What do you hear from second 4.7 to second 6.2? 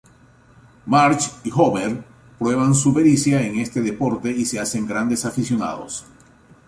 grandes aficionados.